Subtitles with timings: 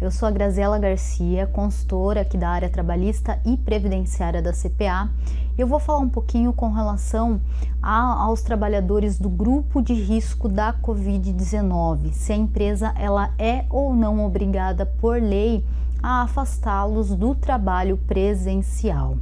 [0.00, 5.10] Eu sou a Graziela Garcia, consultora aqui da área trabalhista e previdenciária da CPA.
[5.56, 7.40] Eu vou falar um pouquinho com relação
[7.80, 13.94] a, aos trabalhadores do grupo de risco da COVID-19, se a empresa ela é ou
[13.94, 15.64] não obrigada por lei
[16.02, 19.18] a afastá-los do trabalho presencial.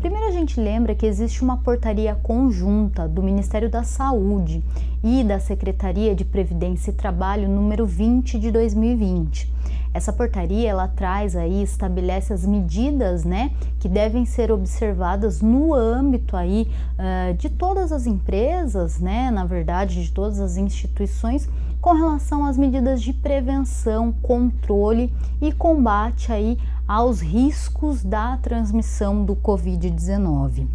[0.00, 4.64] Primeiro a gente lembra que existe uma portaria conjunta do Ministério da Saúde
[5.04, 9.59] e da Secretaria de Previdência e Trabalho número 20 de 2020.
[9.92, 16.36] Essa portaria ela traz aí estabelece as medidas, né, que devem ser observadas no âmbito
[16.36, 21.48] aí uh, de todas as empresas, né, na verdade de todas as instituições
[21.80, 29.34] com relação às medidas de prevenção, controle e combate aí aos riscos da transmissão do
[29.34, 30.66] COVID-19.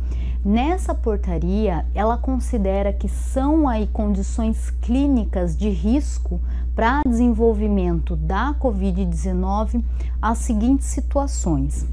[0.44, 6.40] Nessa portaria, ela considera que são aí condições clínicas de risco
[6.76, 9.82] para desenvolvimento da COVID-19
[10.22, 11.88] as seguintes situações: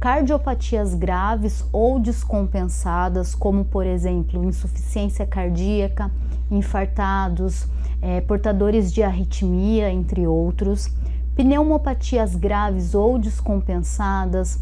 [0.00, 6.10] cardiopatias graves ou descompensadas, como por exemplo insuficiência cardíaca,
[6.50, 7.66] infartados,
[8.02, 10.90] é, portadores de arritmia, entre outros,
[11.36, 14.60] pneumopatias graves ou descompensadas,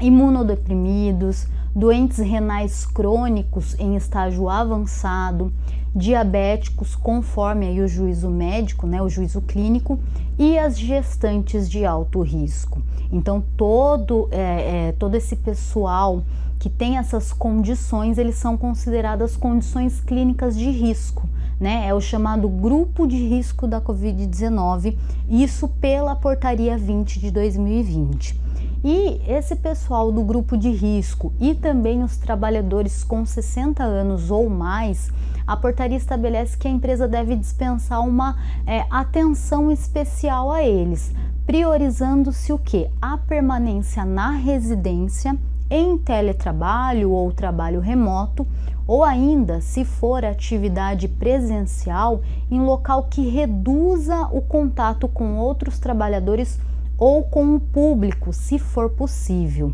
[0.00, 5.52] imunodeprimidos, doentes renais crônicos em estágio avançado,
[5.94, 9.98] diabéticos, conforme aí o juízo médico, né, o juízo clínico,
[10.38, 12.82] e as gestantes de alto risco.
[13.12, 16.22] Então, todo, é, é, todo esse pessoal
[16.58, 21.28] que tem essas condições, eles são consideradas condições clínicas de risco
[21.60, 21.86] né?
[21.86, 24.96] É o chamado grupo de risco da Covid-19,
[25.28, 28.40] isso pela portaria 20 de 2020.
[28.82, 34.48] E esse pessoal do grupo de risco e também os trabalhadores com 60 anos ou
[34.48, 35.10] mais,
[35.46, 41.12] a portaria estabelece que a empresa deve dispensar uma é, atenção especial a eles,
[41.44, 42.88] priorizando-se o que?
[43.02, 45.36] A permanência na residência
[45.68, 48.46] em teletrabalho ou trabalho remoto,
[48.86, 56.58] ou ainda, se for atividade presencial, em local que reduza o contato com outros trabalhadores
[57.00, 59.72] ou com o público, se for possível.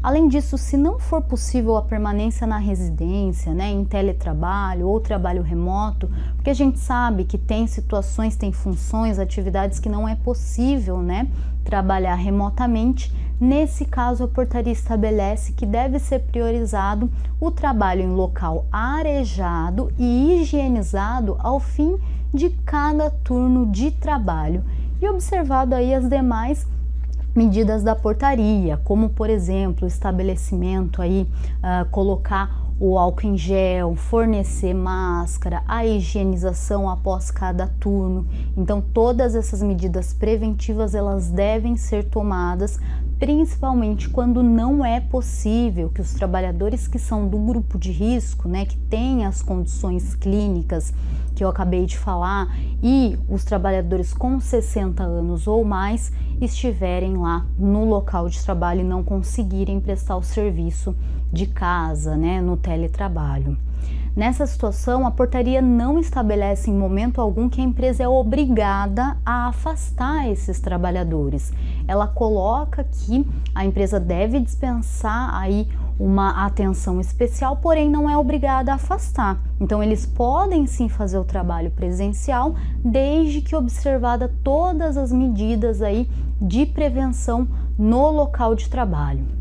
[0.00, 5.42] Além disso, se não for possível a permanência na residência, né, em teletrabalho ou trabalho
[5.42, 11.02] remoto, porque a gente sabe que tem situações, tem funções, atividades que não é possível,
[11.02, 11.28] né,
[11.64, 17.08] trabalhar remotamente, Nesse caso, a portaria estabelece que deve ser priorizado
[17.40, 21.96] o trabalho em local arejado e higienizado ao fim
[22.34, 24.64] de cada turno de trabalho
[25.00, 26.66] e observado aí as demais
[27.34, 31.28] medidas da portaria, como por exemplo, o estabelecimento aí
[31.58, 38.26] uh, colocar o álcool em gel, fornecer máscara, a higienização após cada turno.
[38.56, 42.78] Então, todas essas medidas preventivas elas devem ser tomadas
[43.18, 48.64] principalmente quando não é possível que os trabalhadores que são do grupo de risco, né,
[48.64, 50.92] que têm as condições clínicas
[51.34, 52.48] que eu acabei de falar,
[52.82, 58.84] e os trabalhadores com 60 anos ou mais estiverem lá no local de trabalho e
[58.84, 60.96] não conseguirem prestar o serviço
[61.32, 63.56] de casa, né, no teletrabalho.
[64.18, 69.46] Nessa situação, a portaria não estabelece em momento algum que a empresa é obrigada a
[69.46, 71.52] afastar esses trabalhadores.
[71.86, 73.24] Ela coloca que
[73.54, 75.68] a empresa deve dispensar aí
[75.98, 79.40] uma atenção especial, porém não é obrigada a afastar.
[79.60, 86.10] Então eles podem sim fazer o trabalho presencial, desde que observada todas as medidas aí
[86.40, 87.46] de prevenção
[87.78, 89.37] no local de trabalho.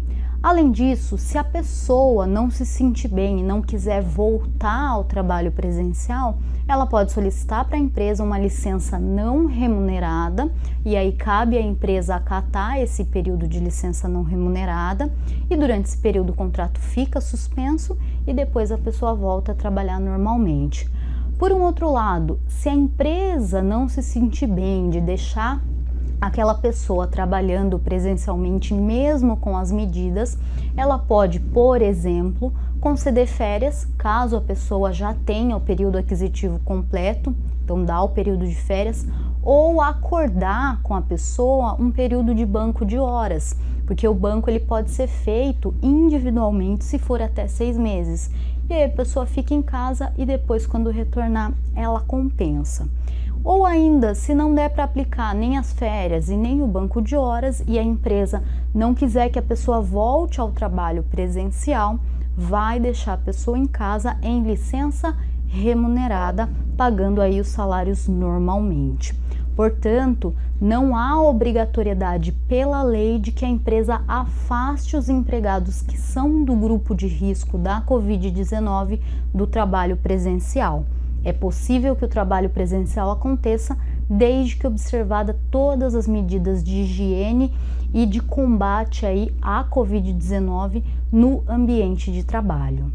[0.48, 5.52] Além disso, se a pessoa não se sentir bem e não quiser voltar ao trabalho
[5.52, 10.50] presencial, ela pode solicitar para a empresa uma licença não remunerada
[10.86, 15.14] e aí cabe à empresa acatar esse período de licença não remunerada
[15.50, 20.00] e durante esse período o contrato fica suspenso e depois a pessoa volta a trabalhar
[20.00, 20.90] normalmente.
[21.38, 25.62] Por um outro lado, se a empresa não se sentir bem de deixar
[26.20, 30.38] aquela pessoa trabalhando presencialmente, mesmo com as medidas,
[30.76, 37.36] ela pode, por exemplo, conceder férias, caso a pessoa já tenha o período aquisitivo completo,
[37.64, 39.06] então dá o período de férias,
[39.42, 43.56] ou acordar com a pessoa um período de banco de horas,
[43.86, 48.30] porque o banco ele pode ser feito individualmente se for até seis meses.
[48.70, 52.88] E aí a pessoa fica em casa e depois, quando retornar, ela compensa.
[53.44, 57.16] Ou ainda, se não der para aplicar nem as férias e nem o banco de
[57.16, 58.44] horas e a empresa
[58.74, 62.00] não quiser que a pessoa volte ao trabalho presencial,
[62.36, 65.16] vai deixar a pessoa em casa em licença
[65.48, 69.16] remunerada, pagando aí os salários normalmente.
[69.56, 76.44] Portanto, não há obrigatoriedade pela lei de que a empresa afaste os empregados que são
[76.44, 79.00] do grupo de risco da Covid-19
[79.34, 80.86] do trabalho presencial.
[81.28, 83.78] É possível que o trabalho presencial aconteça
[84.10, 87.54] desde que observada todas as medidas de higiene
[87.94, 90.82] e de combate aí à Covid-19
[91.12, 92.94] no ambiente de trabalho.